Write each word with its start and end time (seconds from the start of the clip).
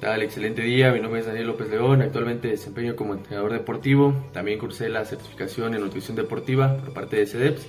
tal? 0.00 0.22
Excelente 0.22 0.62
día, 0.62 0.92
mi 0.92 1.00
nombre 1.00 1.20
es 1.20 1.26
Daniel 1.26 1.48
López 1.48 1.68
León, 1.68 2.00
actualmente 2.00 2.48
desempeño 2.48 2.96
como 2.96 3.12
entrenador 3.12 3.52
deportivo, 3.52 4.14
también 4.32 4.58
cursé 4.58 4.88
la 4.88 5.04
certificación 5.04 5.74
en 5.74 5.82
nutrición 5.82 6.16
deportiva 6.16 6.78
por 6.78 6.94
parte 6.94 7.16
de 7.16 7.26
CEDEPS. 7.26 7.66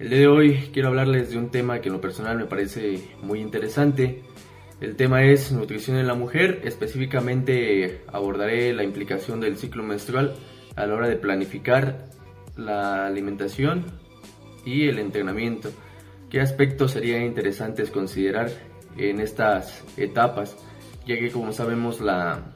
El 0.00 0.10
día 0.10 0.18
de 0.18 0.26
hoy 0.26 0.70
quiero 0.72 0.88
hablarles 0.88 1.30
de 1.30 1.38
un 1.38 1.50
tema 1.50 1.80
que 1.80 1.88
en 1.88 1.94
lo 1.94 2.00
personal 2.00 2.36
me 2.36 2.46
parece 2.46 3.00
muy 3.22 3.40
interesante. 3.40 4.24
El 4.80 4.96
tema 4.96 5.22
es 5.22 5.52
nutrición 5.52 5.96
en 5.98 6.08
la 6.08 6.14
mujer, 6.14 6.62
específicamente 6.64 8.00
abordaré 8.08 8.74
la 8.74 8.82
implicación 8.82 9.40
del 9.40 9.56
ciclo 9.56 9.84
menstrual 9.84 10.34
a 10.74 10.84
la 10.84 10.94
hora 10.94 11.08
de 11.08 11.16
planificar 11.16 12.08
la 12.56 13.06
alimentación 13.06 13.84
y 14.64 14.88
el 14.88 14.98
entrenamiento. 14.98 15.70
¿Qué 16.28 16.40
aspectos 16.40 16.90
serían 16.90 17.22
interesantes 17.22 17.90
considerar 17.90 18.50
en 18.98 19.20
estas 19.20 19.84
etapas? 19.96 20.56
Ya 21.06 21.18
que 21.18 21.30
como 21.30 21.52
sabemos 21.52 22.00
la, 22.00 22.52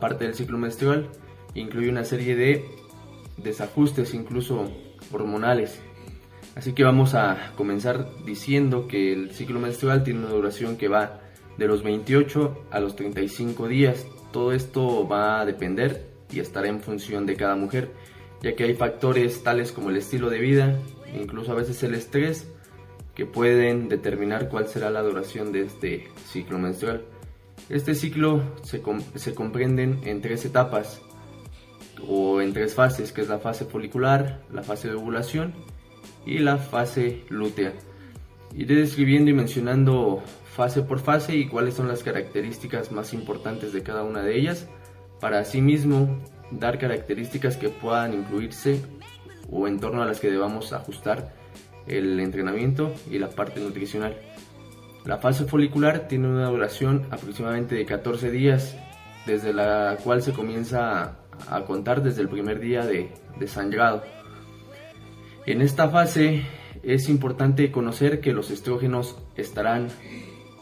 parte 0.00 0.24
del 0.24 0.34
ciclo 0.34 0.56
menstrual 0.56 1.08
incluye 1.54 1.90
una 1.90 2.04
serie 2.04 2.36
de 2.36 2.64
desajustes 3.36 4.14
incluso 4.14 4.70
hormonales. 5.12 5.80
Así 6.54 6.72
que 6.72 6.84
vamos 6.84 7.14
a 7.14 7.52
comenzar 7.56 8.08
diciendo 8.24 8.86
que 8.86 9.12
el 9.12 9.32
ciclo 9.32 9.58
menstrual 9.58 10.04
tiene 10.04 10.20
una 10.20 10.30
duración 10.30 10.76
que 10.76 10.88
va 10.88 11.20
de 11.58 11.66
los 11.66 11.82
28 11.82 12.66
a 12.70 12.80
los 12.80 12.94
35 12.94 13.66
días. 13.66 14.06
Todo 14.32 14.52
esto 14.52 15.06
va 15.08 15.40
a 15.40 15.44
depender 15.44 16.06
y 16.30 16.38
estará 16.38 16.68
en 16.68 16.80
función 16.80 17.26
de 17.26 17.36
cada 17.36 17.56
mujer, 17.56 17.90
ya 18.40 18.54
que 18.54 18.64
hay 18.64 18.74
factores 18.74 19.42
tales 19.42 19.72
como 19.72 19.90
el 19.90 19.96
estilo 19.96 20.30
de 20.30 20.38
vida, 20.38 20.78
incluso 21.12 21.52
a 21.52 21.56
veces 21.56 21.82
el 21.82 21.94
estrés, 21.94 22.48
que 23.14 23.26
pueden 23.26 23.88
determinar 23.88 24.48
cuál 24.48 24.68
será 24.68 24.90
la 24.90 25.02
duración 25.02 25.52
de 25.52 25.62
este 25.62 26.08
ciclo 26.26 26.58
menstrual. 26.58 27.02
Este 27.68 27.94
ciclo 27.94 28.42
se, 28.62 28.82
se 29.14 29.34
comprenden 29.34 30.00
en 30.04 30.20
tres 30.20 30.44
etapas 30.44 31.00
o 32.06 32.40
en 32.40 32.52
tres 32.52 32.74
fases, 32.74 33.12
que 33.12 33.22
es 33.22 33.28
la 33.28 33.38
fase 33.38 33.64
folicular, 33.64 34.42
la 34.52 34.62
fase 34.62 34.88
de 34.88 34.94
ovulación 34.94 35.54
y 36.26 36.38
la 36.38 36.58
fase 36.58 37.24
lútea. 37.28 37.72
Iré 38.54 38.76
describiendo 38.76 39.30
y 39.30 39.34
mencionando 39.34 40.22
fase 40.54 40.82
por 40.82 41.00
fase 41.00 41.36
y 41.36 41.48
cuáles 41.48 41.74
son 41.74 41.88
las 41.88 42.02
características 42.02 42.92
más 42.92 43.12
importantes 43.12 43.72
de 43.72 43.82
cada 43.82 44.04
una 44.04 44.22
de 44.22 44.38
ellas, 44.38 44.68
para 45.20 45.40
asimismo 45.40 46.20
dar 46.50 46.78
características 46.78 47.56
que 47.56 47.70
puedan 47.70 48.12
incluirse 48.12 48.80
o 49.50 49.66
en 49.66 49.80
torno 49.80 50.02
a 50.02 50.06
las 50.06 50.20
que 50.20 50.30
debamos 50.30 50.72
ajustar 50.72 51.34
el 51.86 52.20
entrenamiento 52.20 52.92
y 53.10 53.18
la 53.18 53.30
parte 53.30 53.60
nutricional. 53.60 54.16
La 55.04 55.18
fase 55.18 55.44
folicular 55.44 56.08
tiene 56.08 56.28
una 56.28 56.48
duración 56.48 57.06
aproximadamente 57.10 57.74
de 57.74 57.84
14 57.84 58.30
días, 58.30 58.74
desde 59.26 59.52
la 59.52 59.98
cual 60.02 60.22
se 60.22 60.32
comienza 60.32 61.16
a 61.50 61.60
contar 61.66 62.02
desde 62.02 62.22
el 62.22 62.28
primer 62.30 62.58
día 62.58 62.86
de, 62.86 63.10
sangrado. 63.46 64.02
En 65.44 65.60
esta 65.60 65.90
fase 65.90 66.44
es 66.82 67.10
importante 67.10 67.70
conocer 67.70 68.20
que 68.20 68.32
los 68.32 68.50
estrógenos 68.50 69.18
estarán 69.36 69.88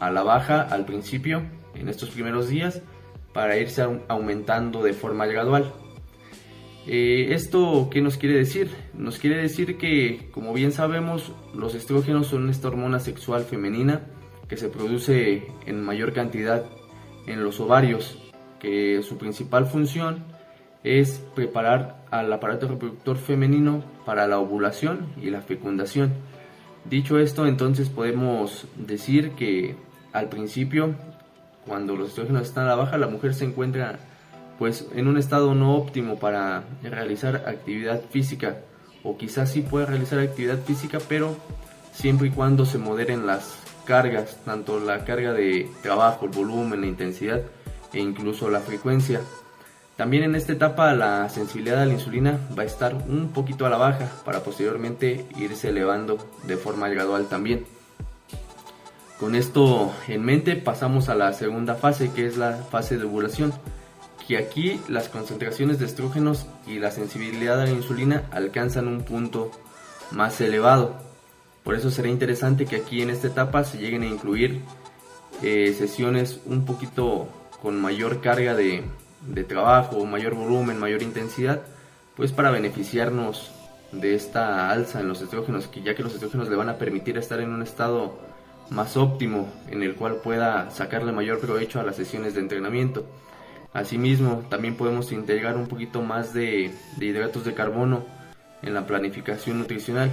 a 0.01 0.11
la 0.11 0.23
baja 0.23 0.61
al 0.61 0.85
principio, 0.85 1.43
en 1.73 1.87
estos 1.87 2.09
primeros 2.09 2.49
días, 2.49 2.81
para 3.31 3.57
irse 3.57 3.81
aumentando 4.09 4.83
de 4.83 4.91
forma 4.91 5.25
gradual. 5.25 5.71
Eh, 6.85 7.27
¿Esto 7.29 7.87
qué 7.89 8.01
nos 8.01 8.17
quiere 8.17 8.35
decir? 8.35 8.69
Nos 8.93 9.19
quiere 9.19 9.37
decir 9.37 9.77
que, 9.77 10.29
como 10.33 10.51
bien 10.51 10.73
sabemos, 10.73 11.31
los 11.55 11.75
estrógenos 11.75 12.27
son 12.27 12.49
esta 12.49 12.67
hormona 12.67 12.99
sexual 12.99 13.45
femenina 13.45 14.01
que 14.47 14.57
se 14.57 14.69
produce 14.69 15.47
en 15.65 15.83
mayor 15.83 16.13
cantidad 16.13 16.65
en 17.27 17.43
los 17.43 17.59
ovarios, 17.59 18.17
que 18.59 19.01
su 19.03 19.17
principal 19.17 19.65
función 19.65 20.23
es 20.83 21.23
preparar 21.35 22.03
al 22.11 22.31
aparato 22.31 22.67
reproductor 22.67 23.17
femenino 23.17 23.83
para 24.05 24.27
la 24.27 24.39
ovulación 24.39 25.07
y 25.21 25.29
la 25.29 25.41
fecundación. 25.41 26.13
Dicho 26.85 27.17
esto, 27.17 27.47
entonces 27.47 27.89
podemos 27.89 28.67
decir 28.75 29.31
que 29.31 29.75
al 30.11 30.27
principio, 30.27 30.95
cuando 31.65 31.95
los 31.95 32.09
estrógenos 32.09 32.43
están 32.43 32.65
a 32.65 32.69
la 32.69 32.75
baja, 32.75 32.97
la 32.97 33.07
mujer 33.07 33.33
se 33.33 33.45
encuentra 33.45 33.99
pues 34.59 34.87
en 34.93 35.07
un 35.07 35.17
estado 35.17 35.55
no 35.55 35.75
óptimo 35.75 36.19
para 36.19 36.63
realizar 36.83 37.43
actividad 37.47 38.01
física 38.11 38.57
o 39.03 39.17
quizás 39.17 39.51
sí 39.51 39.61
puede 39.61 39.85
realizar 39.85 40.19
actividad 40.19 40.59
física, 40.59 40.99
pero 41.07 41.35
siempre 41.91 42.27
y 42.27 42.31
cuando 42.31 42.65
se 42.65 42.77
moderen 42.77 43.25
las 43.25 43.57
cargas, 43.85 44.37
tanto 44.45 44.79
la 44.79 45.05
carga 45.05 45.33
de 45.33 45.69
trabajo, 45.81 46.25
el 46.25 46.31
volumen, 46.31 46.81
la 46.81 46.87
intensidad 46.87 47.41
e 47.91 47.99
incluso 47.99 48.49
la 48.49 48.59
frecuencia. 48.59 49.21
También 49.95 50.23
en 50.23 50.35
esta 50.35 50.53
etapa 50.53 50.93
la 50.93 51.29
sensibilidad 51.29 51.81
a 51.81 51.85
la 51.85 51.93
insulina 51.93 52.39
va 52.57 52.63
a 52.63 52.65
estar 52.65 52.95
un 52.95 53.29
poquito 53.29 53.65
a 53.65 53.69
la 53.69 53.77
baja 53.77 54.09
para 54.25 54.39
posteriormente 54.39 55.27
irse 55.37 55.69
elevando 55.69 56.17
de 56.43 56.57
forma 56.57 56.89
gradual 56.89 57.27
también. 57.27 57.65
Con 59.19 59.35
esto 59.35 59.93
en 60.07 60.25
mente 60.25 60.55
pasamos 60.55 61.09
a 61.09 61.15
la 61.15 61.31
segunda 61.33 61.75
fase 61.75 62.11
que 62.11 62.25
es 62.25 62.37
la 62.37 62.53
fase 62.53 62.97
de 62.97 63.05
ovulación, 63.05 63.53
que 64.27 64.37
aquí 64.37 64.81
las 64.89 65.09
concentraciones 65.09 65.79
de 65.79 65.85
estrógenos 65.85 66.47
y 66.65 66.79
la 66.79 66.89
sensibilidad 66.89 67.61
a 67.61 67.65
la 67.65 67.71
insulina 67.71 68.23
alcanzan 68.31 68.87
un 68.87 69.03
punto 69.03 69.51
más 70.11 70.41
elevado. 70.41 71.12
Por 71.63 71.75
eso 71.75 71.89
será 71.89 72.09
interesante 72.09 72.65
que 72.65 72.75
aquí 72.75 73.01
en 73.01 73.09
esta 73.09 73.27
etapa 73.27 73.63
se 73.63 73.77
lleguen 73.77 74.03
a 74.03 74.07
incluir 74.07 74.61
eh, 75.41 75.73
sesiones 75.77 76.41
un 76.45 76.65
poquito 76.65 77.27
con 77.61 77.79
mayor 77.81 78.19
carga 78.21 78.55
de, 78.55 78.83
trabajo, 79.47 80.05
mayor 80.05 80.35
volumen, 80.35 80.77
mayor 80.77 81.01
intensidad, 81.01 81.61
pues 82.15 82.33
para 82.33 82.51
beneficiarnos 82.51 83.51
de 83.93 84.15
esta 84.15 84.69
alza 84.69 84.99
en 84.99 85.07
los 85.07 85.21
estrógenos, 85.21 85.67
que 85.67 85.81
ya 85.81 85.95
que 85.95 86.03
los 86.03 86.13
estrógenos 86.13 86.49
le 86.49 86.57
van 86.57 86.69
a 86.69 86.77
permitir 86.77 87.17
estar 87.17 87.39
en 87.39 87.53
un 87.53 87.61
estado 87.61 88.19
más 88.69 88.97
óptimo 88.97 89.47
en 89.69 89.83
el 89.83 89.95
cual 89.95 90.15
pueda 90.15 90.69
sacarle 90.71 91.11
mayor 91.11 91.39
provecho 91.39 91.79
a 91.79 91.83
las 91.83 91.95
sesiones 91.95 92.33
de 92.33 92.41
entrenamiento. 92.41 93.05
Asimismo, 93.71 94.43
también 94.49 94.75
podemos 94.75 95.11
integrar 95.11 95.55
un 95.55 95.67
poquito 95.67 96.01
más 96.01 96.33
de 96.33 96.71
hidratos 96.99 97.45
de 97.45 97.53
carbono 97.53 98.05
en 98.61 98.73
la 98.73 98.85
planificación 98.85 99.59
nutricional, 99.59 100.11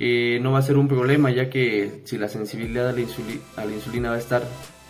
que 0.00 0.40
no 0.40 0.52
va 0.52 0.60
a 0.60 0.62
ser 0.62 0.78
un 0.78 0.88
problema 0.88 1.30
ya 1.30 1.50
que 1.50 2.00
si 2.06 2.16
la 2.16 2.30
sensibilidad 2.30 2.88
a 2.88 2.92
la, 2.94 3.00
insulina 3.70 4.08
va 4.08 4.14
a 4.14 4.18
estar 4.18 4.42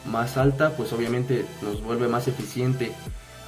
más 0.07 0.37
alta, 0.37 0.71
pues 0.77 0.93
obviamente 0.93 1.45
nos 1.63 1.83
vuelve 1.83 2.07
más 2.07 2.29
eficiente 2.29 2.93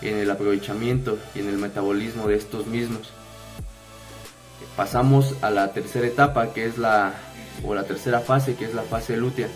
en 0.01 0.19
el 0.19 0.29
aprovechamiento 0.29 1.21
y 1.37 1.39
en 1.39 1.49
el 1.49 1.59
metabolismo 1.59 2.27
de 2.27 2.35
estos 2.35 2.67
mismos. 2.67 3.13
Pasamos 4.77 5.37
a 5.41 5.53
la 5.53 5.73
tercera 5.73 6.09
etapa 6.09 6.53
que 6.53 6.67
es 6.67 6.79
la 6.79 7.15
o 7.63 7.77
la 7.77 7.85
tercera 7.85 8.19
fase 8.19 8.57
que 8.57 8.65
es 8.65 8.75
la 8.75 8.83
fase 8.83 9.17
lútea. 9.17 9.47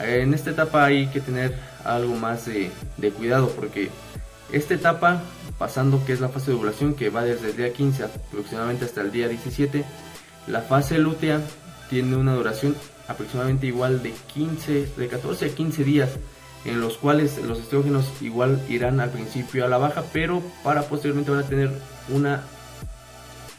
En 0.00 0.32
esta 0.32 0.52
etapa 0.52 0.86
hay 0.86 1.08
que 1.08 1.20
tener 1.20 1.54
algo 1.84 2.14
más 2.14 2.46
de, 2.46 2.70
de 2.96 3.10
cuidado 3.10 3.50
porque 3.50 3.90
esta 4.52 4.72
etapa, 4.72 5.20
pasando 5.58 6.02
que 6.06 6.14
es 6.14 6.20
la 6.20 6.30
fase 6.30 6.52
de 6.52 6.56
ovulación 6.56 6.94
que 6.94 7.10
va 7.10 7.24
desde 7.24 7.50
el 7.50 7.56
día 7.58 7.74
15 7.74 8.04
aproximadamente 8.04 8.86
hasta 8.86 9.02
el 9.02 9.12
día 9.12 9.28
17, 9.28 9.84
la 10.46 10.60
fase 10.62 10.98
lútea 10.98 11.40
tiene 11.88 12.16
una 12.16 12.34
duración 12.34 12.74
aproximadamente 13.08 13.66
igual 13.66 14.02
de 14.02 14.12
15, 14.34 14.92
de 14.96 15.08
14 15.08 15.46
a 15.46 15.54
15 15.54 15.84
días, 15.84 16.10
en 16.64 16.80
los 16.80 16.96
cuales 16.96 17.38
los 17.38 17.58
estrógenos 17.58 18.06
igual 18.20 18.60
irán 18.68 19.00
al 19.00 19.10
principio 19.10 19.64
a 19.64 19.68
la 19.68 19.78
baja, 19.78 20.04
pero 20.12 20.42
para 20.62 20.82
posteriormente 20.82 21.30
van 21.30 21.40
a 21.40 21.48
tener 21.48 21.70
una 22.08 22.42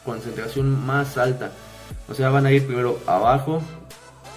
concentración 0.04 0.84
más 0.84 1.16
alta. 1.16 1.52
O 2.08 2.14
sea, 2.14 2.30
van 2.30 2.46
a 2.46 2.52
ir 2.52 2.66
primero 2.66 2.98
abajo, 3.06 3.62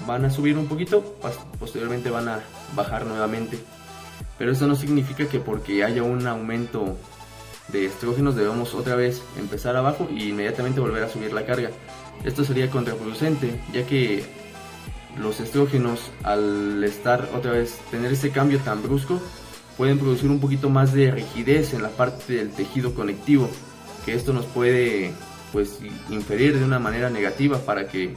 van 0.06 0.26
a 0.26 0.30
subir 0.30 0.58
un 0.58 0.68
poquito, 0.68 1.18
posteriormente 1.60 2.10
van 2.10 2.30
a 2.30 2.40
bajar 2.76 3.06
nuevamente. 3.06 3.60
Pero 4.38 4.52
eso 4.52 4.68
no 4.68 4.76
significa 4.76 5.28
que 5.28 5.40
porque 5.40 5.84
haya 5.84 6.04
un 6.04 6.28
aumento 6.28 6.98
de 7.70 7.86
estrógenos 7.86 8.36
debemos 8.36 8.74
otra 8.74 8.96
vez 8.96 9.22
empezar 9.38 9.76
abajo 9.76 10.08
y 10.10 10.30
inmediatamente 10.30 10.80
volver 10.80 11.04
a 11.04 11.10
subir 11.10 11.34
la 11.34 11.46
carga. 11.46 11.72
Esto 12.24 12.44
sería 12.44 12.70
contraproducente, 12.70 13.60
ya 13.74 13.86
que 13.86 14.24
los 15.18 15.40
estrógenos 15.40 16.00
al 16.24 16.84
estar 16.84 17.30
otra 17.36 17.52
vez, 17.52 17.78
tener 17.92 18.12
ese 18.12 18.32
cambio 18.32 18.60
tan 18.60 18.84
brusco, 18.84 19.22
pueden 19.78 20.00
producir 20.00 20.30
un 20.30 20.40
poquito 20.40 20.70
más 20.70 20.94
de 20.94 21.12
rigidez 21.12 21.74
en 21.74 21.84
la 21.84 21.90
parte 21.90 22.34
del 22.34 22.52
tejido 22.52 22.94
conectivo, 22.94 23.50
que 24.06 24.14
esto 24.14 24.34
nos 24.34 24.46
puede 24.46 25.14
pues 25.52 25.80
inferir 26.10 26.58
de 26.58 26.66
una 26.66 26.80
manera 26.80 27.10
negativa 27.10 27.60
para 27.60 27.88
que 27.88 28.16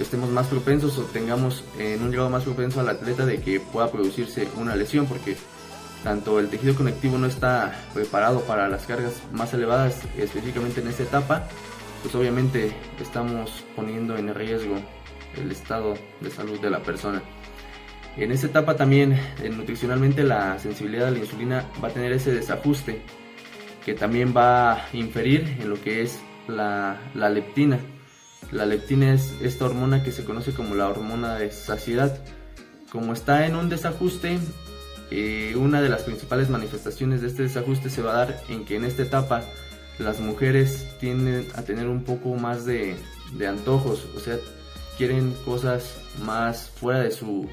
estemos 0.00 0.30
más 0.30 0.46
propensos 0.46 0.98
o 0.98 1.02
tengamos 1.02 1.64
en 1.78 2.02
un 2.02 2.10
grado 2.10 2.30
más 2.30 2.44
propenso 2.44 2.80
al 2.80 2.88
atleta 2.88 3.26
de 3.26 3.40
que 3.40 3.60
pueda 3.60 3.90
producirse 3.90 4.48
una 4.56 4.74
lesión 4.74 5.06
porque 5.06 5.36
tanto 6.02 6.38
el 6.40 6.48
tejido 6.48 6.74
conectivo 6.74 7.18
no 7.18 7.26
está 7.26 7.72
preparado 7.94 8.40
para 8.40 8.68
las 8.68 8.86
cargas 8.86 9.12
más 9.32 9.54
elevadas 9.54 9.96
específicamente 10.16 10.80
en 10.80 10.88
esta 10.88 11.04
etapa 11.04 11.48
pues 12.04 12.14
obviamente 12.16 12.70
estamos 13.00 13.64
poniendo 13.74 14.14
en 14.18 14.34
riesgo 14.34 14.76
el 15.40 15.50
estado 15.50 15.94
de 16.20 16.28
salud 16.28 16.60
de 16.60 16.68
la 16.68 16.82
persona. 16.82 17.22
En 18.18 18.30
esta 18.30 18.46
etapa 18.46 18.76
también 18.76 19.14
eh, 19.42 19.48
nutricionalmente 19.48 20.22
la 20.22 20.58
sensibilidad 20.58 21.08
a 21.08 21.10
la 21.10 21.20
insulina 21.20 21.64
va 21.82 21.88
a 21.88 21.92
tener 21.92 22.12
ese 22.12 22.34
desajuste 22.34 23.00
que 23.86 23.94
también 23.94 24.34
va 24.36 24.74
a 24.74 24.88
inferir 24.92 25.56
en 25.58 25.70
lo 25.70 25.80
que 25.80 26.02
es 26.02 26.20
la, 26.46 27.00
leptina. 27.14 27.78
La 28.52 28.66
leptina 28.66 29.14
es 29.14 29.32
esta 29.40 29.64
hormona 29.64 30.02
que 30.02 30.12
se 30.12 30.26
conoce 30.26 30.52
como 30.52 30.74
la 30.74 30.88
hormona 30.88 31.36
de 31.36 31.50
saciedad. 31.52 32.22
Como 32.92 33.14
está 33.14 33.46
en 33.46 33.56
un 33.56 33.70
desajuste, 33.70 34.38
eh, 35.10 35.54
una 35.56 35.80
de 35.80 35.88
las 35.88 36.02
principales 36.02 36.50
manifestaciones 36.50 37.22
de 37.22 37.28
este 37.28 37.44
desajuste 37.44 37.88
se 37.88 38.02
va 38.02 38.12
a 38.12 38.26
dar 38.26 38.42
en 38.50 38.66
que 38.66 38.76
en 38.76 38.84
esta 38.84 39.02
etapa 39.02 39.42
las 39.98 40.20
mujeres 40.20 40.88
tienden 41.00 41.46
a 41.54 41.62
tener 41.62 41.88
un 41.88 42.04
poco 42.04 42.34
más 42.34 42.64
de, 42.64 42.96
antojos, 43.46 44.08
o 44.16 44.20
sea, 44.20 44.38
quieren 44.96 45.34
cosas 45.44 46.00
más 46.24 46.70
fuera 46.70 47.00
de 47.00 47.10
su, 47.10 47.48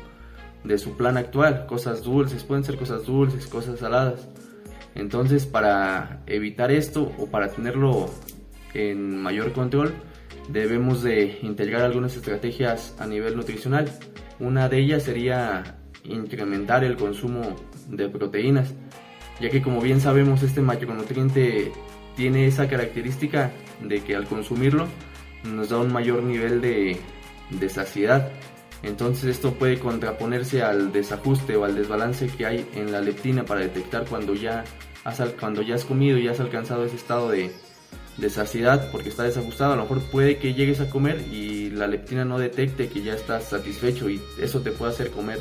de 0.64 0.78
su 0.78 0.98
plan 0.98 1.18
actual, 1.18 1.66
cosas 1.68 2.04
dulces, 2.04 2.44
pueden 2.44 2.64
ser 2.64 2.78
cosas 2.78 3.06
dulces, 3.06 3.48
cosas 3.48 3.80
saladas. 3.80 4.28
Entonces, 4.96 5.46
para 5.46 6.22
evitar 6.28 6.72
esto 6.72 7.12
o 7.18 7.28
para 7.28 7.50
tenerlo 7.50 8.10
en 8.74 9.18
mayor 9.18 9.54
control, 9.54 9.94
debemos 10.50 11.02
de 11.02 11.40
integrar 11.42 11.84
algunas 11.84 12.16
estrategias 12.16 12.96
a 13.00 13.06
nivel 13.06 13.38
nutricional. 13.38 13.90
Una 14.40 14.68
de 14.70 14.80
ellas 14.80 15.04
sería 15.04 15.78
incrementar 16.04 16.84
el 16.84 16.98
consumo 16.98 17.56
de 17.88 18.10
proteínas, 18.10 18.74
ya 19.40 19.50
que 19.50 19.62
como 19.62 19.82
bien 19.82 20.02
sabemos 20.02 20.44
este 20.44 20.62
macronutriente 20.62 21.72
tiene 22.22 22.46
esa 22.46 22.70
característica 22.70 23.50
de 23.82 24.04
que 24.04 24.16
al 24.16 24.28
consumirlo 24.28 24.88
nos 25.44 25.70
da 25.70 25.80
un 25.80 25.92
mayor 25.92 26.22
nivel 26.22 26.62
de, 26.62 26.98
de 27.50 27.68
saciedad. 27.68 28.32
Entonces 28.84 29.24
esto 29.26 29.56
puede 29.56 29.80
contraponerse 29.80 30.62
al 30.62 30.92
desajuste 30.92 31.56
o 31.56 31.66
al 31.66 31.74
desbalance 31.74 32.28
que 32.28 32.46
hay 32.46 32.70
en 32.76 32.92
la 32.92 33.02
leptina 33.02 33.44
para 33.44 33.62
detectar 33.62 34.06
cuando 34.06 34.36
ya 34.36 34.66
has, 35.04 35.20
cuando 35.40 35.64
ya 35.64 35.74
has 35.74 35.84
comido 35.84 36.20
y 36.20 36.28
has 36.28 36.40
alcanzado 36.40 36.86
ese 36.86 36.96
estado 36.96 37.32
de, 37.32 37.50
de 38.18 38.30
saciedad 38.30 38.92
porque 38.92 39.10
está 39.10 39.24
desajustado. 39.24 39.74
A 39.74 39.78
lo 39.78 39.82
mejor 39.82 40.02
puede 40.12 40.38
que 40.38 40.54
llegues 40.54 40.80
a 40.80 40.92
comer 40.92 41.26
y 41.32 41.72
la 41.72 41.88
leptina 41.88 42.24
no 42.24 42.38
detecte 42.38 42.88
que 42.88 43.02
ya 43.02 43.16
estás 43.16 43.46
satisfecho 43.46 44.12
y 44.12 44.22
eso 44.40 44.62
te 44.62 44.70
puede 44.70 44.92
hacer 44.92 45.10
comer 45.10 45.40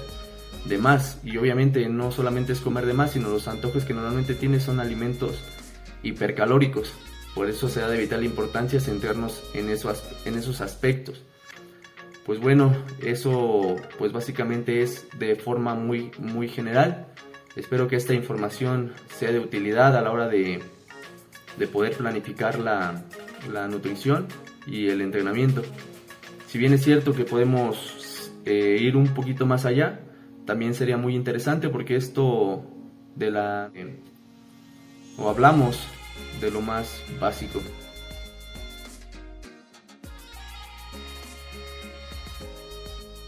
de 0.65 0.79
más. 0.79 1.19
Y 1.25 1.37
obviamente 1.37 1.87
no 1.91 2.11
solamente 2.11 2.55
es 2.55 2.61
comer 2.61 2.87
de 2.87 2.95
más, 2.95 3.11
sino 3.11 3.29
los 3.29 3.49
antojos 3.49 3.85
que 3.85 3.93
normalmente 3.93 4.35
tienes 4.35 4.63
son 4.63 4.81
alimentos 4.81 5.37
hipercalóricos. 6.03 6.93
Por 7.35 7.49
eso 7.49 7.69
se 7.69 7.81
da 7.81 7.89
de 7.89 7.99
vital 7.99 8.25
importancia 8.25 8.81
centrarnos 8.81 9.43
en, 9.55 9.69
esos, 9.69 10.03
en 10.25 10.37
esos 10.37 10.61
aspectos. 10.61 11.23
Pues 12.27 12.41
bueno, 12.41 12.75
eso 13.03 13.77
pues 13.99 14.13
básicamente 14.13 14.83
es 14.83 15.07
de 15.19 15.37
forma 15.37 15.75
muy, 15.75 16.11
muy 16.19 16.49
general. 16.49 17.07
Espero 17.57 17.89
que 17.89 17.97
esta 17.97 18.15
información 18.15 18.93
sea 19.19 19.33
de 19.33 19.39
utilidad 19.41 19.97
a 19.97 20.03
la 20.03 20.13
hora 20.13 20.29
de, 20.29 20.63
de 21.59 21.67
poder 21.67 21.97
planificar 21.97 22.59
la, 22.59 23.05
la, 23.53 23.69
nutrición 23.69 24.27
y 24.67 24.89
el 24.89 25.01
entrenamiento. 25.01 25.63
Si 26.47 26.59
bien 26.59 26.73
es 26.73 26.83
cierto 26.83 27.15
que 27.15 27.25
podemos 27.25 28.31
eh, 28.45 28.77
ir 28.81 28.97
un 28.97 29.09
poquito 29.09 29.47
más 29.47 29.65
allá, 29.65 30.01
también 30.47 30.75
sería 30.75 30.97
muy 30.97 31.15
interesante 31.15 31.69
porque 31.69 31.97
esto 31.97 32.65
de 33.17 33.31
la... 33.31 33.73
o 35.21 35.29
hablamos 35.29 35.87
de 36.41 36.51
lo 36.51 36.61
más 36.61 37.03
básico. 37.21 37.61